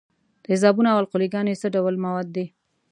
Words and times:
تیزابونه 0.45 0.89
او 0.91 0.99
القلې 1.01 1.27
ګانې 1.33 1.53
څه 1.61 1.67
ډول 1.75 1.95
مواد 2.05 2.27
دي؟ 2.35 2.45